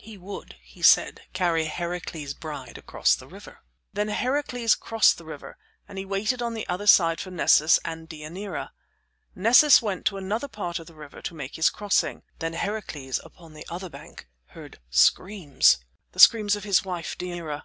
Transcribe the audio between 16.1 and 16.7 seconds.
the screams of